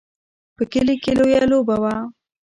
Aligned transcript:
په 0.55 0.63
کلي 0.71 0.95
کې 1.03 1.11
لویه 1.19 1.43
لوبه 1.51 1.75
وه. 1.83 1.95